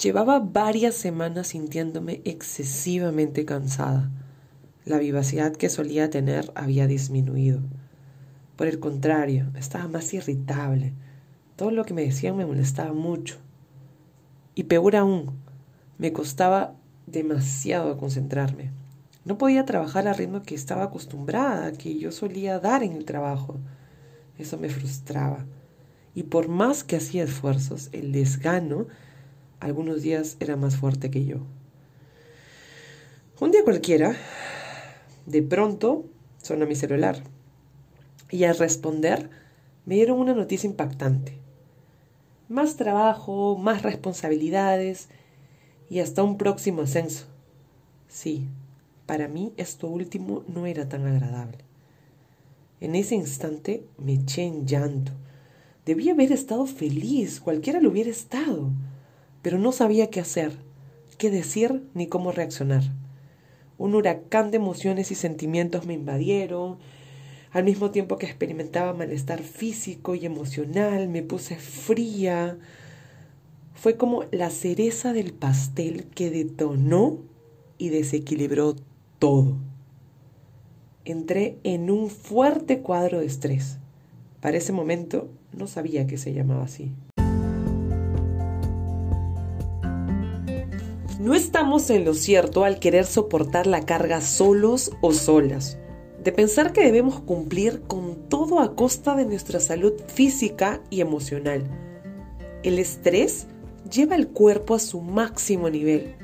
[0.00, 4.12] Llevaba varias semanas sintiéndome excesivamente cansada.
[4.84, 7.58] La vivacidad que solía tener había disminuido.
[8.54, 10.94] Por el contrario, estaba más irritable.
[11.56, 13.38] Todo lo que me decían me molestaba mucho.
[14.54, 15.32] Y peor aún,
[15.98, 16.76] me costaba
[17.08, 18.70] demasiado concentrarme.
[19.24, 23.56] No podía trabajar al ritmo que estaba acostumbrada, que yo solía dar en el trabajo.
[24.38, 25.44] Eso me frustraba.
[26.14, 28.86] Y por más que hacía esfuerzos, el desgano
[29.60, 31.38] algunos días era más fuerte que yo.
[33.40, 34.16] Un día cualquiera,
[35.26, 36.04] de pronto,
[36.42, 37.22] sonó mi celular.
[38.30, 39.30] Y al responder,
[39.86, 41.38] me dieron una noticia impactante.
[42.48, 45.08] Más trabajo, más responsabilidades
[45.90, 47.26] y hasta un próximo ascenso.
[48.08, 48.48] Sí,
[49.06, 51.58] para mí esto último no era tan agradable.
[52.80, 55.12] En ese instante me eché en llanto.
[55.84, 58.70] Debía haber estado feliz, cualquiera lo hubiera estado
[59.42, 60.52] pero no sabía qué hacer,
[61.16, 62.82] qué decir ni cómo reaccionar.
[63.78, 66.78] Un huracán de emociones y sentimientos me invadieron.
[67.52, 72.58] Al mismo tiempo que experimentaba malestar físico y emocional, me puse fría.
[73.74, 77.18] Fue como la cereza del pastel que detonó
[77.78, 78.74] y desequilibró
[79.20, 79.56] todo.
[81.04, 83.78] Entré en un fuerte cuadro de estrés.
[84.40, 86.92] Para ese momento no sabía que se llamaba así.
[91.18, 95.76] No estamos en lo cierto al querer soportar la carga solos o solas,
[96.22, 101.64] de pensar que debemos cumplir con todo a costa de nuestra salud física y emocional.
[102.62, 103.48] El estrés
[103.90, 106.14] lleva el cuerpo a su máximo nivel,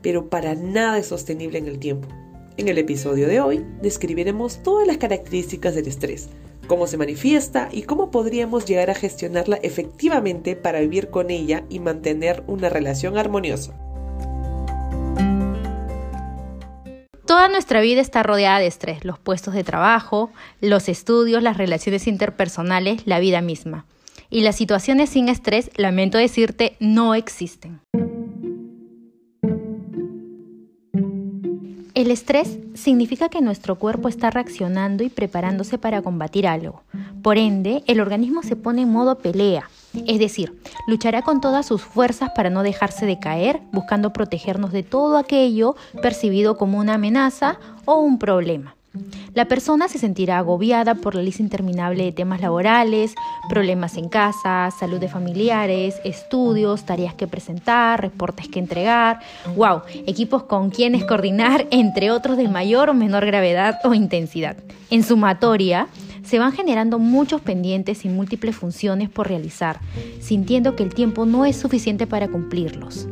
[0.00, 2.08] pero para nada es sostenible en el tiempo.
[2.56, 6.30] En el episodio de hoy describiremos todas las características del estrés,
[6.68, 11.80] cómo se manifiesta y cómo podríamos llegar a gestionarla efectivamente para vivir con ella y
[11.80, 13.81] mantener una relación armoniosa.
[17.42, 22.06] Toda nuestra vida está rodeada de estrés, los puestos de trabajo, los estudios, las relaciones
[22.06, 23.84] interpersonales, la vida misma.
[24.30, 27.80] Y las situaciones sin estrés, lamento decirte, no existen.
[31.94, 36.84] El estrés significa que nuestro cuerpo está reaccionando y preparándose para combatir algo.
[37.24, 39.68] Por ende, el organismo se pone en modo pelea,
[40.06, 44.82] es decir, luchará con todas sus fuerzas para no dejarse de caer, buscando protegernos de
[44.82, 48.76] todo aquello percibido como una amenaza o un problema.
[49.32, 53.14] La persona se sentirá agobiada por la lista interminable de temas laborales,
[53.48, 59.20] problemas en casa, salud de familiares, estudios, tareas que presentar, reportes que entregar,
[59.56, 64.58] wow, equipos con quienes coordinar, entre otros de mayor o menor gravedad o intensidad.
[64.90, 65.88] En sumatoria,
[66.22, 69.80] se van generando muchos pendientes y múltiples funciones por realizar,
[70.20, 73.08] sintiendo que el tiempo no es suficiente para cumplirlos.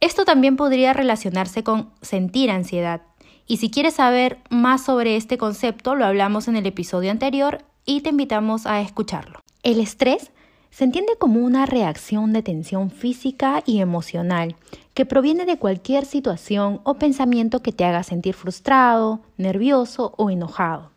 [0.00, 3.02] Esto también podría relacionarse con sentir ansiedad.
[3.46, 8.00] Y si quieres saber más sobre este concepto, lo hablamos en el episodio anterior y
[8.00, 9.40] te invitamos a escucharlo.
[9.62, 10.30] El estrés
[10.74, 14.56] se entiende como una reacción de tensión física y emocional
[14.92, 20.90] que proviene de cualquier situación o pensamiento que te haga sentir frustrado, nervioso o enojado.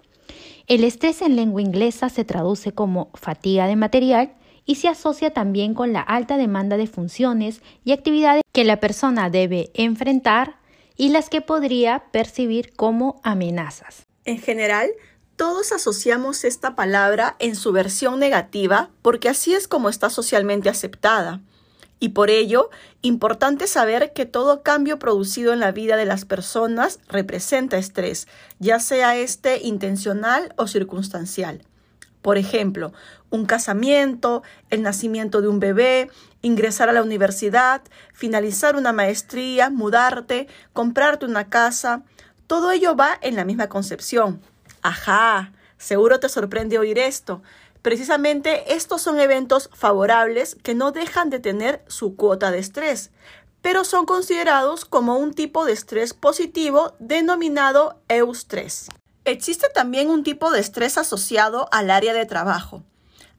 [0.65, 4.33] El estrés en lengua inglesa se traduce como fatiga de material
[4.65, 9.29] y se asocia también con la alta demanda de funciones y actividades que la persona
[9.29, 10.55] debe enfrentar
[10.95, 14.07] y las que podría percibir como amenazas.
[14.25, 14.89] En general,
[15.37, 21.41] todos asociamos esta palabra en su versión negativa porque así es como está socialmente aceptada.
[21.99, 22.69] Y por ello,
[23.03, 28.27] importante saber que todo cambio producido en la vida de las personas representa estrés,
[28.59, 31.63] ya sea este intencional o circunstancial.
[32.23, 32.91] Por ejemplo,
[33.29, 36.09] un casamiento, el nacimiento de un bebé,
[36.41, 37.81] ingresar a la universidad,
[38.11, 42.03] finalizar una maestría, mudarte, comprarte una casa,
[42.47, 44.41] todo ello va en la misma concepción,
[44.87, 47.41] Ajá, seguro te sorprende oír esto.
[47.81, 53.12] Precisamente estos son eventos favorables que no dejan de tener su cuota de estrés,
[53.62, 58.88] pero son considerados como un tipo de estrés positivo denominado eustrés.
[59.25, 62.81] Existe también un tipo de estrés asociado al área de trabajo.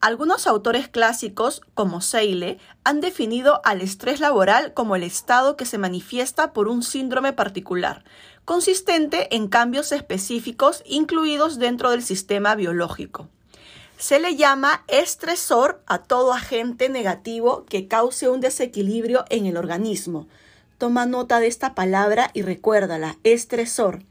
[0.01, 5.79] Algunos autores clásicos, como Seile, han definido al estrés laboral como el estado que se
[5.79, 8.05] manifiesta por un síndrome particular,
[8.49, 13.29] consistente en cambios específicos incluidos dentro del sistema biológico.
[13.99, 20.29] Se le llama estresor a todo agente negativo que cause un desequilibrio en el organismo.
[20.79, 24.03] Toma nota de esta palabra y recuérdala, estresor.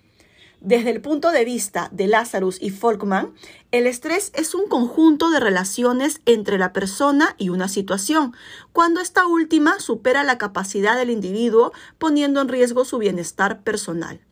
[0.61, 3.33] Desde el punto de vista de Lazarus y Folkman,
[3.71, 8.35] el estrés es un conjunto de relaciones entre la persona y una situación,
[8.71, 14.26] cuando esta última supera la capacidad del individuo poniendo en riesgo su bienestar personal.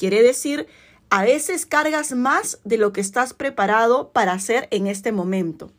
[0.00, 0.66] Quiere decir,
[1.10, 5.70] a veces cargas más de lo que estás preparado para hacer en este momento.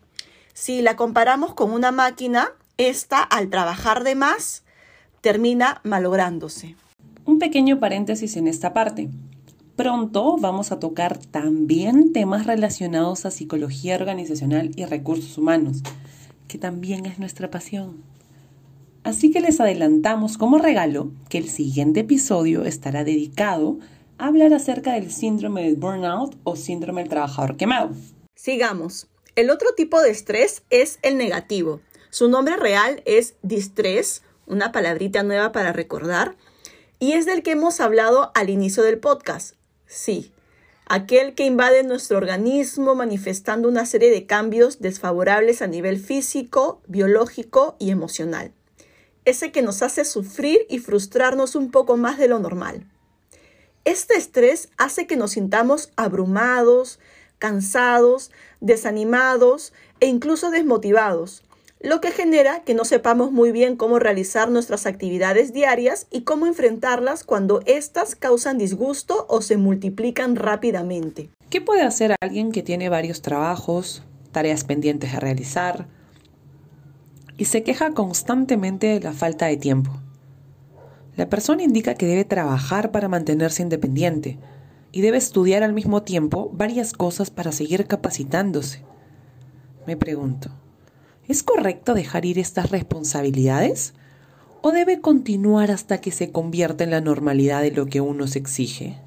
[0.54, 4.64] Si la comparamos con una máquina, esta al trabajar de más
[5.22, 6.76] termina malográndose.
[7.26, 9.10] Un pequeño paréntesis en esta parte.
[9.76, 15.82] Pronto vamos a tocar también temas relacionados a psicología organizacional y recursos humanos,
[16.48, 18.04] que también es nuestra pasión.
[19.04, 24.94] Así que les adelantamos como regalo que el siguiente episodio estará dedicado a hablar acerca
[24.94, 27.92] del síndrome del burnout o síndrome del trabajador quemado.
[28.36, 29.08] Sigamos.
[29.36, 31.82] El otro tipo de estrés es el negativo.
[32.12, 36.36] Su nombre real es distrés, una palabrita nueva para recordar,
[37.00, 39.56] y es del que hemos hablado al inicio del podcast.
[39.88, 40.32] Sí,
[40.86, 47.76] aquel que invade nuestro organismo manifestando una serie de cambios desfavorables a nivel físico, biológico
[47.80, 48.54] y emocional.
[49.26, 52.86] Ese que nos hace sufrir y frustrarnos un poco más de lo normal.
[53.92, 56.98] Este estrés hace que nos sintamos abrumados,
[57.40, 61.44] cansados, desanimados e incluso desmotivados,
[61.82, 66.46] lo que genera que no sepamos muy bien cómo realizar nuestras actividades diarias y cómo
[66.48, 71.30] enfrentarlas cuando éstas causan disgusto o se multiplican rápidamente.
[71.50, 75.86] ¿Qué puede hacer alguien que tiene varios trabajos, tareas pendientes a realizar
[77.36, 79.92] y se queja constantemente de la falta de tiempo?
[81.18, 84.40] La persona indica que debe trabajar para mantenerse independiente
[84.92, 88.84] y debe estudiar al mismo tiempo varias cosas para seguir capacitándose.
[89.88, 90.52] Me pregunto,
[91.32, 93.94] ¿Es correcto dejar ir estas responsabilidades?
[94.62, 98.40] ¿O debe continuar hasta que se convierta en la normalidad de lo que uno se
[98.40, 98.98] exige?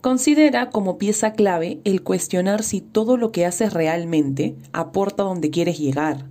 [0.00, 5.80] Considera como pieza clave el cuestionar si todo lo que haces realmente aporta donde quieres
[5.80, 6.26] llegar.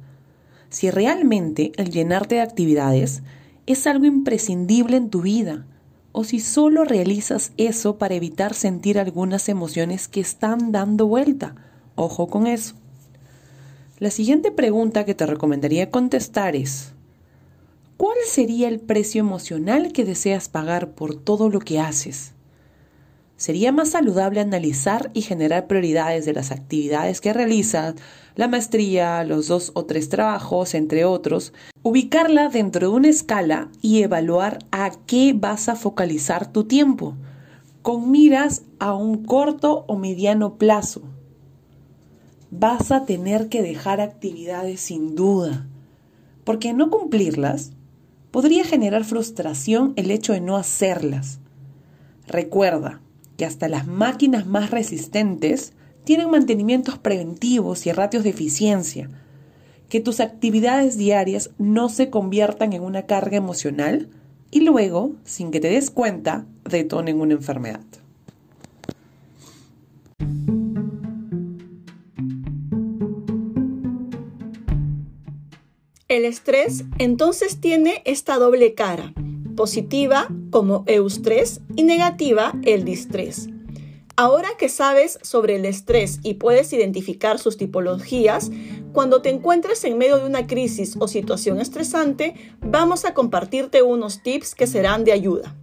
[0.69, 3.21] Si realmente el llenarte de actividades
[3.69, 5.67] es algo imprescindible en tu vida,
[6.11, 11.53] o si solo realizas eso para evitar sentir algunas emociones que están dando vuelta.
[11.93, 12.73] Ojo con eso.
[13.99, 16.93] La siguiente pregunta que te recomendaría contestar es,
[17.95, 22.33] ¿cuál sería el precio emocional que deseas pagar por todo lo que haces?
[23.39, 27.95] Sería más saludable analizar y generar prioridades de las actividades que realizas,
[28.35, 34.03] la maestría, los dos o tres trabajos, entre otros, ubicarla dentro de una escala y
[34.03, 37.15] evaluar a qué vas a focalizar tu tiempo,
[37.81, 41.03] con miras a un corto o mediano plazo
[42.51, 45.65] vas a tener que dejar actividades sin duda,
[46.43, 47.71] porque no cumplirlas
[48.31, 51.39] podría generar frustración el hecho de no hacerlas.
[52.27, 53.01] Recuerda
[53.39, 55.71] que hasta las máquinas más resistentes
[56.03, 59.09] tienen mantenimientos preventivos y ratios de eficiencia.
[59.87, 64.09] Que tus actividades diarias no se conviertan en una carga emocional
[64.51, 67.79] y luego, sin que te des cuenta, detonen una enfermedad.
[76.09, 79.13] El estrés entonces tiene esta doble cara,
[79.59, 83.49] positiva como eustrés y negativa el distrés.
[84.15, 88.51] Ahora que sabes sobre el estrés y puedes identificar sus tipologías,
[88.93, 94.23] cuando te encuentres en medio de una crisis o situación estresante, vamos a compartirte unos
[94.23, 95.53] tips que serán de ayuda.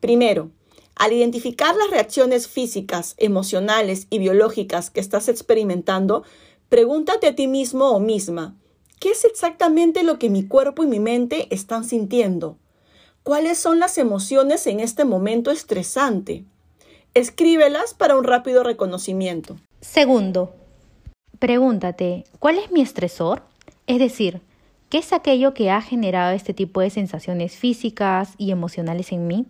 [0.00, 0.50] Primero,
[0.96, 6.24] al identificar las reacciones físicas, emocionales y biológicas que estás experimentando,
[6.68, 8.60] pregúntate a ti mismo o misma,
[9.00, 12.58] ¿qué es exactamente lo que mi cuerpo y mi mente están sintiendo?
[13.24, 16.44] ¿Cuáles son las emociones en este momento estresante?
[17.14, 19.56] Escríbelas para un rápido reconocimiento.
[19.80, 20.54] Segundo,
[21.38, 23.42] pregúntate, ¿cuál es mi estresor?
[23.86, 24.42] Es decir,
[24.90, 29.46] ¿qué es aquello que ha generado este tipo de sensaciones físicas y emocionales en mí?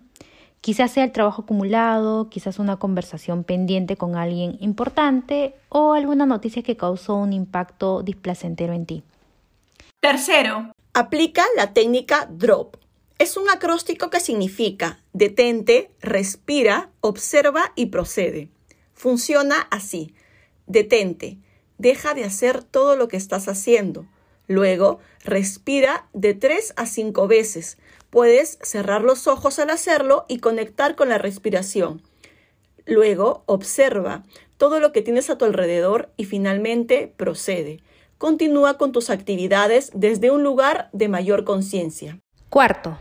[0.60, 6.62] Quizás sea el trabajo acumulado, quizás una conversación pendiente con alguien importante o alguna noticia
[6.62, 9.02] que causó un impacto displacentero en ti.
[10.00, 12.76] Tercero, aplica la técnica DROP.
[13.18, 18.48] Es un acróstico que significa detente, respira, observa y procede.
[18.94, 20.14] Funciona así.
[20.66, 21.36] Detente,
[21.78, 24.06] deja de hacer todo lo que estás haciendo.
[24.48, 27.76] Luego, respira de tres a cinco veces
[28.10, 32.02] Puedes cerrar los ojos al hacerlo y conectar con la respiración.
[32.84, 34.24] Luego, observa
[34.56, 37.80] todo lo que tienes a tu alrededor y finalmente procede.
[38.20, 42.20] Continúa con tus actividades desde un lugar de mayor conciencia.
[42.50, 42.98] Cuarto,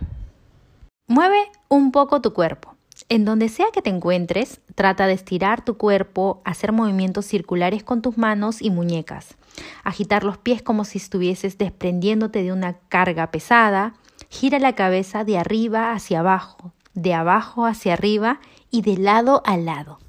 [1.08, 2.78] Mueve un poco tu cuerpo.
[3.10, 8.02] En donde sea que te encuentres, trata de estirar tu cuerpo, hacer movimientos circulares con
[8.02, 9.36] tus manos y muñecas,
[9.84, 13.96] agitar los pies como si estuvieses desprendiéndote de una carga pesada,
[14.30, 18.40] gira la cabeza de arriba hacia abajo, de abajo hacia arriba
[18.72, 20.00] y de lado a lado.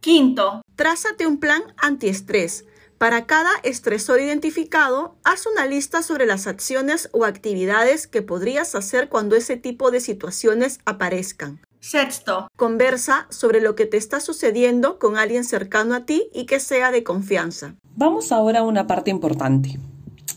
[0.00, 2.64] Quinto, trázate un plan antiestrés.
[3.02, 9.08] Para cada estresor identificado, haz una lista sobre las acciones o actividades que podrías hacer
[9.08, 11.58] cuando ese tipo de situaciones aparezcan.
[11.80, 16.60] Sexto, conversa sobre lo que te está sucediendo con alguien cercano a ti y que
[16.60, 17.74] sea de confianza.
[17.96, 19.80] Vamos ahora a una parte importante,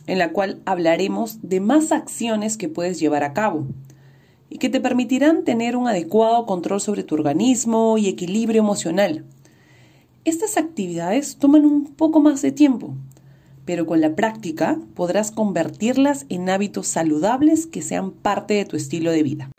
[0.07, 3.67] en la cual hablaremos de más acciones que puedes llevar a cabo
[4.50, 9.24] y que te permitirán tener un adecuado control sobre tu organismo y equilibrio emocional.
[10.25, 12.96] Estas actividades toman un poco más de tiempo,
[13.63, 19.12] pero con la práctica podrás convertirlas en hábitos saludables que sean parte de tu estilo
[19.12, 19.51] de vida.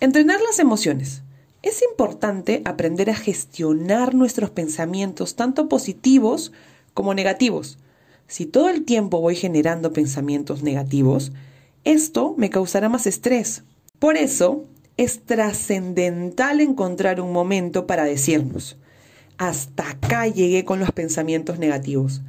[0.00, 1.22] Entrenar las emociones.
[1.60, 6.52] Es importante aprender a gestionar nuestros pensamientos, tanto positivos
[6.94, 7.78] como negativos.
[8.28, 11.32] Si todo el tiempo voy generando pensamientos negativos,
[11.84, 13.62] esto me causará más estrés.
[13.98, 14.64] Por eso,
[14.96, 18.78] es trascendental encontrar un momento para decirnos,
[19.48, 22.22] hasta acá llegué con los pensamientos negativos.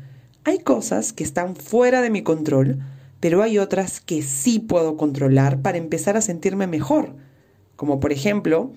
[0.43, 2.79] Hay cosas que están fuera de mi control,
[3.19, 7.15] pero hay otras que sí puedo controlar para empezar a sentirme mejor
[7.75, 8.71] como por ejemplo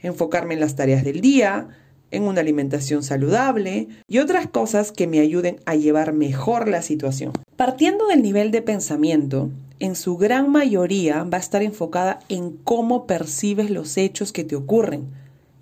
[0.00, 1.68] enfocarme en las tareas del día,
[2.10, 7.32] en una alimentación saludable y otras cosas que me ayuden a llevar mejor la situación.
[7.56, 13.06] Partiendo del nivel de pensamiento, en su gran mayoría va a estar enfocada en cómo
[13.06, 15.06] percibes los hechos que te ocurren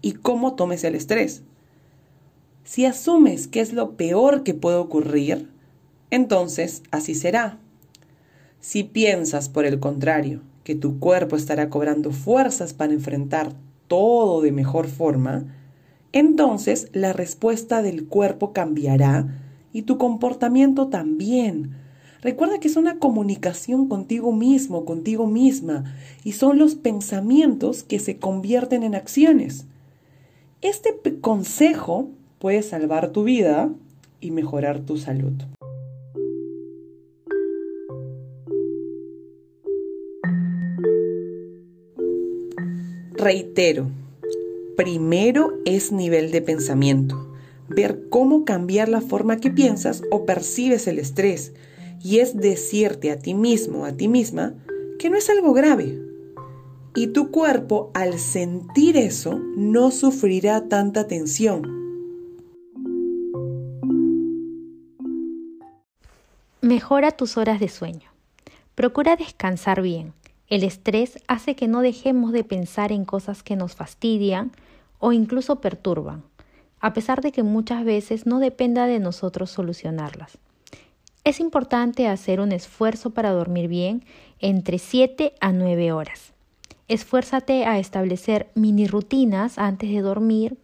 [0.00, 1.42] y cómo tomes el estrés.
[2.68, 5.48] Si asumes que es lo peor que puede ocurrir,
[6.10, 7.58] entonces así será.
[8.60, 13.54] Si piensas, por el contrario, que tu cuerpo estará cobrando fuerzas para enfrentar
[13.86, 15.46] todo de mejor forma,
[16.12, 19.26] entonces la respuesta del cuerpo cambiará
[19.72, 21.74] y tu comportamiento también.
[22.20, 28.18] Recuerda que es una comunicación contigo mismo, contigo misma, y son los pensamientos que se
[28.18, 29.64] convierten en acciones.
[30.60, 33.70] Este consejo puede salvar tu vida
[34.20, 35.32] y mejorar tu salud.
[43.16, 43.88] Reitero,
[44.76, 47.28] primero es nivel de pensamiento,
[47.68, 51.52] ver cómo cambiar la forma que piensas o percibes el estrés,
[52.00, 54.54] y es decirte a ti mismo, a ti misma,
[55.00, 56.00] que no es algo grave.
[56.94, 61.87] Y tu cuerpo, al sentir eso, no sufrirá tanta tensión.
[66.60, 68.10] Mejora tus horas de sueño.
[68.74, 70.12] Procura descansar bien.
[70.48, 74.50] El estrés hace que no dejemos de pensar en cosas que nos fastidian
[74.98, 76.24] o incluso perturban,
[76.80, 80.38] a pesar de que muchas veces no dependa de nosotros solucionarlas.
[81.22, 84.04] Es importante hacer un esfuerzo para dormir bien
[84.40, 86.32] entre 7 a 9 horas.
[86.88, 90.58] Esfuérzate a establecer mini rutinas antes de dormir,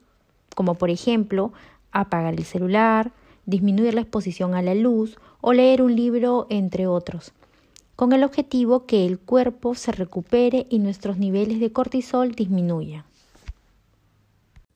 [0.57, 1.53] como por ejemplo
[1.93, 3.13] apagar el celular,
[3.47, 7.33] disminuir la exposición a la luz o leer un libro, entre otros
[7.97, 13.05] con el objetivo que el cuerpo se recupere y nuestros niveles de cortisol disminuyan.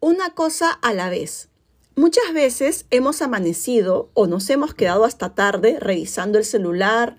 [0.01, 1.49] Una cosa a la vez.
[1.97, 7.17] Muchas veces hemos amanecido o nos hemos quedado hasta tarde revisando el celular,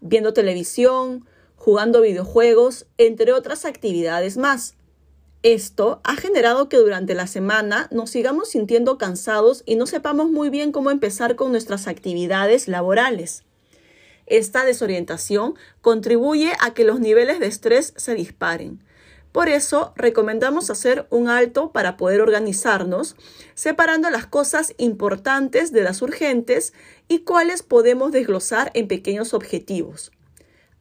[0.00, 4.74] viendo televisión, jugando videojuegos, entre otras actividades más.
[5.42, 10.50] Esto ha generado que durante la semana nos sigamos sintiendo cansados y no sepamos muy
[10.50, 13.42] bien cómo empezar con nuestras actividades laborales.
[14.26, 18.84] Esta desorientación contribuye a que los niveles de estrés se disparen.
[19.32, 23.16] Por eso recomendamos hacer un alto para poder organizarnos,
[23.54, 26.72] separando las cosas importantes de las urgentes
[27.08, 30.12] y cuáles podemos desglosar en pequeños objetivos.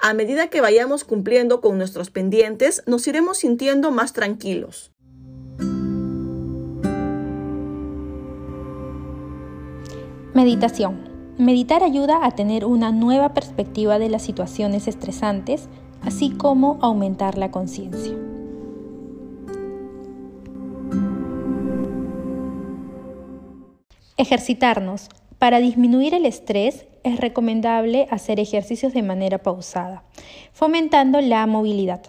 [0.03, 4.91] A medida que vayamos cumpliendo con nuestros pendientes, nos iremos sintiendo más tranquilos.
[10.34, 11.08] Meditación.
[11.38, 15.70] Meditar ayuda a tener una nueva perspectiva de las situaciones estresantes,
[16.01, 18.15] así como aumentar la conciencia.
[24.17, 25.10] Ejercitarnos.
[25.38, 30.03] Para disminuir el estrés es recomendable hacer ejercicios de manera pausada,
[30.53, 32.01] fomentando la movilidad.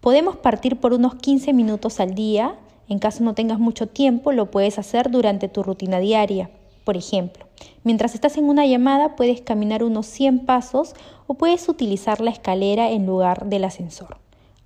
[0.00, 2.56] Podemos partir por unos 15 minutos al día.
[2.88, 6.50] En caso no tengas mucho tiempo, lo puedes hacer durante tu rutina diaria.
[6.84, 7.46] Por ejemplo,
[7.84, 10.94] mientras estás en una llamada puedes caminar unos 100 pasos
[11.26, 14.16] o puedes utilizar la escalera en lugar del ascensor.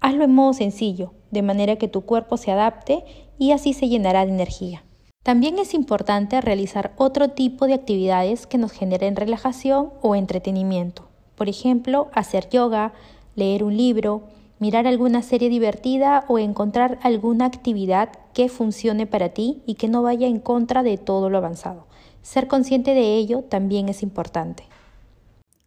[0.01, 3.05] Hazlo en modo sencillo, de manera que tu cuerpo se adapte
[3.39, 4.84] y así se llenará de energía.
[5.25, 11.09] También es importante realizar otro tipo de actividades que nos generen relajación o entretenimiento.
[11.35, 12.93] Por ejemplo, hacer yoga,
[13.35, 14.25] leer un libro,
[14.59, 20.03] mirar alguna serie divertida o encontrar alguna actividad que funcione para ti y que no
[20.03, 21.87] vaya en contra de todo lo avanzado.
[22.21, 24.65] Ser consciente de ello también es importante.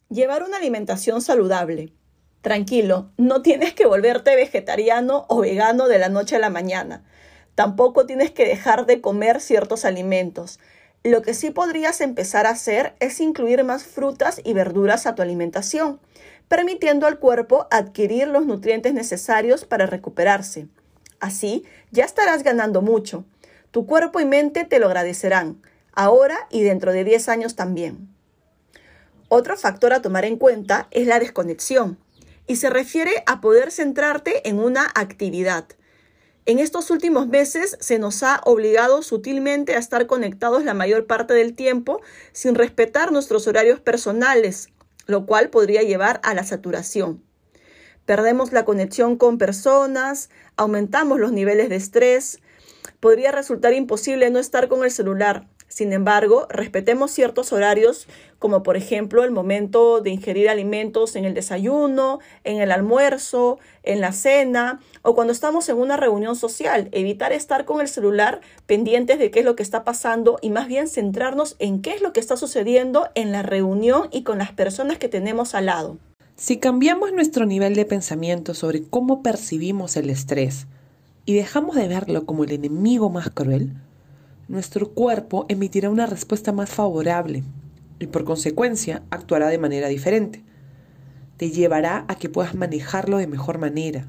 [0.09, 1.93] Llevar una alimentación saludable.
[2.41, 7.03] Tranquilo, no tienes que volverte vegetariano o vegano de la noche a la mañana.
[7.57, 10.59] Tampoco tienes que dejar de comer ciertos alimentos.
[11.03, 15.23] Lo que sí podrías empezar a hacer es incluir más frutas y verduras a tu
[15.23, 15.99] alimentación,
[16.47, 20.67] permitiendo al cuerpo adquirir los nutrientes necesarios para recuperarse.
[21.19, 23.25] Así, ya estarás ganando mucho.
[23.71, 25.59] Tu cuerpo y mente te lo agradecerán,
[25.93, 28.07] ahora y dentro de 10 años también.
[29.29, 31.97] Otro factor a tomar en cuenta es la desconexión,
[32.45, 35.65] y se refiere a poder centrarte en una actividad.
[36.47, 41.33] En estos últimos meses se nos ha obligado sutilmente a estar conectados la mayor parte
[41.33, 41.99] del tiempo
[42.31, 44.69] sin respetar nuestros horarios personales,
[45.07, 47.21] lo cual podría llevar a la saturación.
[48.05, 52.39] Perdemos la conexión con personas, aumentamos los niveles de estrés,
[53.01, 58.07] podría resultar imposible no estar con el celular, sin embargo, respetemos ciertos horarios,
[58.39, 63.99] como por ejemplo el momento de ingerir alimentos en el desayuno, en el almuerzo, en
[63.99, 66.87] la cena o cuando estamos en una reunión social.
[66.93, 70.67] Evitar estar con el celular pendientes de qué es lo que está pasando y más
[70.67, 74.53] bien centrarnos en qué es lo que está sucediendo en la reunión y con las
[74.53, 75.97] personas que tenemos al lado.
[76.37, 80.67] Si cambiamos nuestro nivel de pensamiento sobre cómo percibimos el estrés
[81.25, 83.73] y dejamos de verlo como el enemigo más cruel,
[84.47, 87.43] nuestro cuerpo emitirá una respuesta más favorable
[87.99, 90.43] y por consecuencia actuará de manera diferente.
[91.37, 94.07] Te llevará a que puedas manejarlo de mejor manera.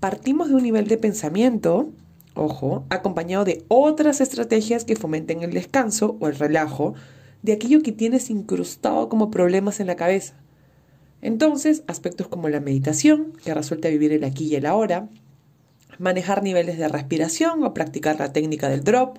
[0.00, 1.90] Partimos de un nivel de pensamiento,
[2.34, 6.94] ojo, acompañado de otras estrategias que fomenten el descanso o el relajo
[7.42, 10.34] de aquello que tienes incrustado como problemas en la cabeza.
[11.22, 15.08] Entonces, aspectos como la meditación, que resulta vivir el aquí y el ahora,
[15.98, 19.18] manejar niveles de respiración o practicar la técnica del drop,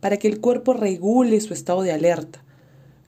[0.00, 2.42] para que el cuerpo regule su estado de alerta.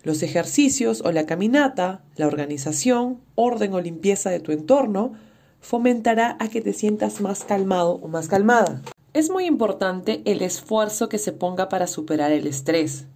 [0.03, 5.13] Los ejercicios o la caminata, la organización, orden o limpieza de tu entorno
[5.61, 8.83] fomentará a que te sientas más calmado o más calmada.
[9.13, 13.07] Es muy importante el esfuerzo que se ponga para superar el estrés.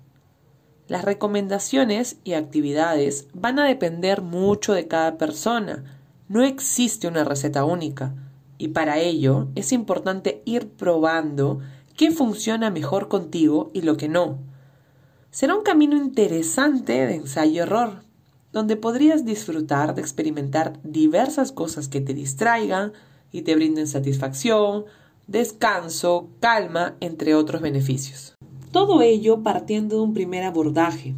[0.89, 5.85] Las recomendaciones y actividades van a depender mucho de cada persona.
[6.29, 8.15] No existe una receta única
[8.59, 11.61] y para ello es importante ir probando
[11.97, 14.39] qué funciona mejor contigo y lo que no.
[15.31, 18.03] Será un camino interesante de ensayo-error,
[18.53, 22.93] donde podrías disfrutar de experimentar diversas cosas que te distraigan
[23.31, 24.85] y te brinden satisfacción,
[25.27, 28.35] descanso, calma, entre otros beneficios.
[28.71, 31.15] Todo ello partiendo de un primer abordaje,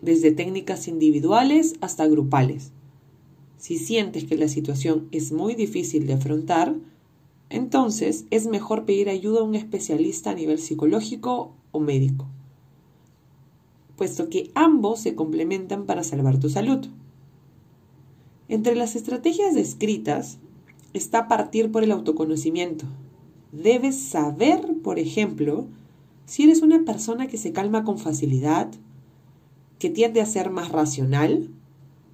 [0.00, 2.72] desde técnicas individuales hasta grupales.
[3.56, 6.76] Si sientes que la situación es muy difícil de afrontar,
[7.50, 12.26] entonces es mejor pedir ayuda a un especialista a nivel psicológico o médico,
[13.96, 16.86] puesto que ambos se complementan para salvar tu salud.
[18.48, 20.38] Entre las estrategias descritas
[20.92, 22.86] está partir por el autoconocimiento.
[23.52, 25.66] Debes saber, por ejemplo,
[26.26, 28.70] si eres una persona que se calma con facilidad,
[29.78, 31.48] que tiende a ser más racional,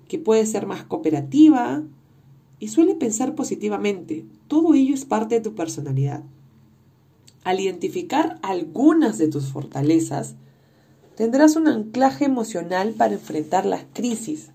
[0.09, 1.83] que puede ser más cooperativa,
[2.65, 4.25] y suele pensar positivamente.
[4.49, 6.23] Todo ello es parte de tu personalidad.
[7.43, 10.37] Al identificar algunas de tus fortalezas,
[11.15, 14.51] tendrás un anclaje emocional para enfrentar las crisis.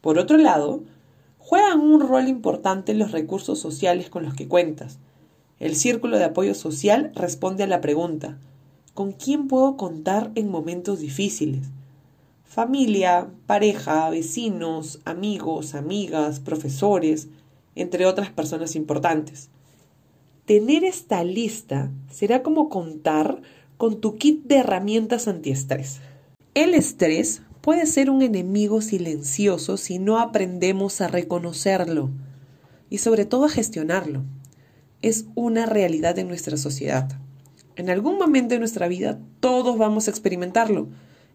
[0.00, 0.82] Por otro lado,
[1.38, 4.98] juegan un rol importante los recursos sociales con los que cuentas.
[5.60, 8.38] El círculo de apoyo social responde a la pregunta
[8.92, 11.68] ¿con quién puedo contar en momentos difíciles?
[12.46, 17.28] Familia, pareja, vecinos, amigos, amigas, profesores,
[17.74, 19.50] entre otras personas importantes.
[20.46, 23.42] Tener esta lista será como contar
[23.76, 26.00] con tu kit de herramientas antiestrés.
[26.54, 32.10] El estrés puede ser un enemigo silencioso si no aprendemos a reconocerlo
[32.88, 34.22] y sobre todo a gestionarlo.
[35.02, 37.10] Es una realidad en nuestra sociedad.
[37.74, 40.88] En algún momento de nuestra vida todos vamos a experimentarlo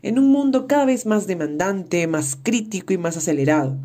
[0.04, 3.78] en un mundo cada vez más demandante, más crítico y más acelerado.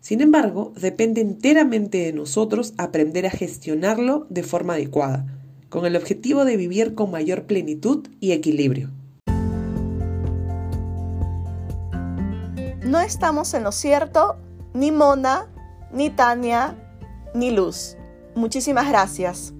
[0.00, 5.26] Sin embargo, depende enteramente de nosotros aprender a gestionarlo de forma adecuada,
[5.68, 8.90] con el objetivo de vivir con mayor plenitud y equilibrio.
[12.84, 14.36] No estamos en lo cierto,
[14.72, 15.46] ni Mona,
[15.92, 16.74] ni Tania,
[17.34, 17.96] ni Luz.
[18.34, 19.52] Muchísimas gracias.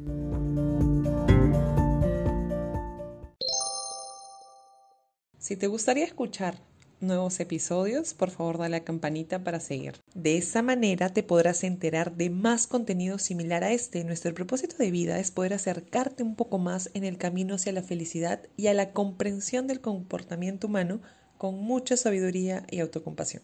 [5.48, 6.58] Si te gustaría escuchar
[7.00, 9.94] nuevos episodios, por favor dale a la campanita para seguir.
[10.14, 14.04] De esa manera te podrás enterar de más contenido similar a este.
[14.04, 17.82] Nuestro propósito de vida es poder acercarte un poco más en el camino hacia la
[17.82, 21.00] felicidad y a la comprensión del comportamiento humano
[21.38, 23.42] con mucha sabiduría y autocompasión.